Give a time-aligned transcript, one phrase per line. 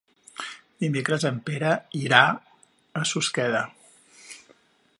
[0.83, 2.21] Dimecres en Pere irà
[3.01, 3.61] a Susqueda.